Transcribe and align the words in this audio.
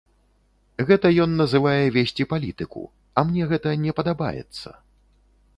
Гэта 0.87 1.11
ён 1.25 1.35
называе 1.41 1.83
весці 1.97 2.27
палітыку, 2.33 2.83
а 3.17 3.27
мне 3.31 3.43
гэта 3.53 3.77
не 3.85 3.91
падабаецца. 4.01 4.67